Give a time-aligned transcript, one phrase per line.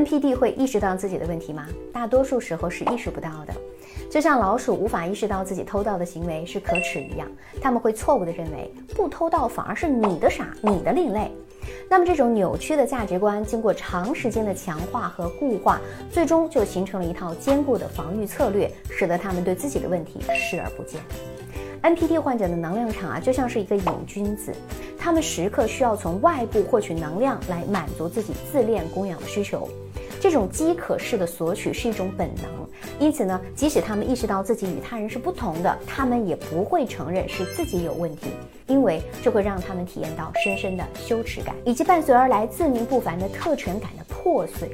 [0.00, 1.66] NPD 会意识到自己的问题吗？
[1.92, 3.52] 大多数时候是意识不到的，
[4.10, 7.30] 就像老鼠无法意识到自己偷盗的行为是可耻一样，
[7.60, 11.30] 他们会错误地认为不偷盗反而是你的傻，你的另类。
[11.86, 15.78] 那么这种扭曲的价值观，经过长时间的强化和固化，
[16.10, 20.98] 最终就形成了一套坚固的防御策略，使得他们对自己的问题视而不见。
[21.82, 24.52] NPD 患者的能量场啊，就像是一个瘾君子，
[24.98, 29.66] 他们时刻需要从外部获取能量来满足自己自恋供养的需求。
[30.20, 32.44] 这种饥渴式的索取是一种本能，
[32.98, 38.28] 因此呢，即使他们意识到自己与他人是不同的，他们也不会承认是自己有问题，
[38.66, 44.68] 因为这会让他们体验到深深的羞耻感，以及伴随而来自命不凡的特权感的破碎。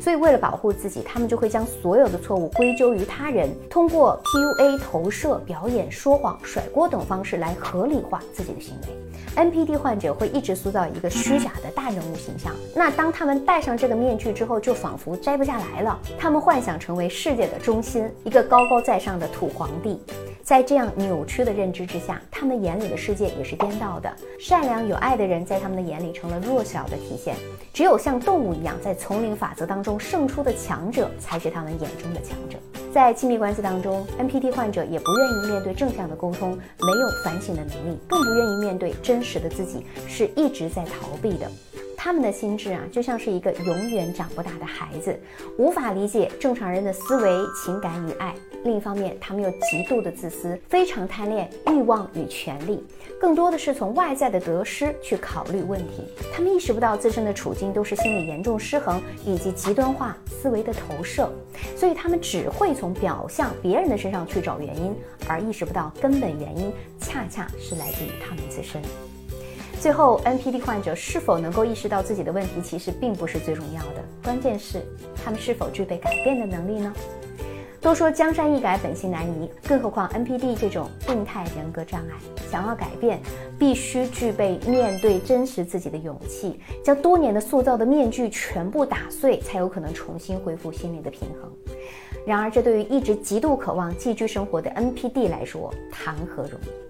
[0.00, 8.88] 所以，为了保护自己，他们就会将所有的错误归咎于他人，通过 PUA、投射、表演、说谎、甩锅等方式来合理化自己的行为。
[9.36, 15.96] NPD 患者会一直塑造一个虚假的大人物形象，那当他们戴上这个面具之后，就仿佛摘不下来了。
[16.18, 20.00] 他们幻想成为世界的中心，一个高高在上的土皇帝。
[20.42, 24.12] 在这样扭曲的认知之下，他们眼里的世界也是颠倒的。
[24.38, 27.36] 善良有爱的人在他们的眼里成了弱小的体现，
[27.72, 32.58] 只有像动物一样在丛林法则当中胜出的强者才是他们眼中的强者。
[32.92, 41.48] 在亲密关系当中，NPT 患者也不愿意面对正向的沟通，没有反省的能力，更不愿意面对真实的自己，是一直在逃避的。
[42.02, 45.20] 他们的心智啊，就像是一个永远长不大的孩子，
[45.58, 47.30] 无法理解正常人的思维、
[47.62, 48.34] 情感与爱。
[48.64, 52.82] 另一方面，他们又极度的自私，非常贪恋欲望与权力，
[53.20, 56.08] 更多的是从外在的得失去考虑问题。
[56.32, 61.30] 他们意识不到自身的处境都是心理严重失衡以及极端化思维的投射，
[61.76, 64.96] 所以他们只会从表象别人的身上去找原因，
[65.28, 68.80] 而意识不到根本原因恰恰是来自于他们自身。
[69.80, 74.82] 最后，NPD 患者是否能够意识到自己的问题，其实并不是最重要的，关键是
[75.24, 76.92] 他们是否具备改变的能力呢？
[77.80, 82.14] 都说江山易改，本性难移，更何况 NPD 这种病态人格障碍，
[82.50, 83.22] 想要改变，
[83.58, 91.50] 必须具备面对真实自己的勇气，将多年的塑造的面具全部打碎，才有可能重新恢复心理的平衡。
[92.26, 96.89] 然而，这对于一直极度渴望寄居生活的 NPD 来说，谈何容易？